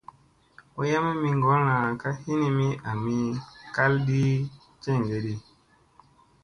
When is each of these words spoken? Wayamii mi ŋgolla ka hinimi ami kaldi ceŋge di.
Wayamii 0.77 1.17
mi 1.21 1.29
ŋgolla 1.39 1.75
ka 2.01 2.09
hinimi 2.21 2.67
ami 2.89 3.15
kaldi 3.75 4.23
ceŋge 4.83 5.17
di. 5.25 5.35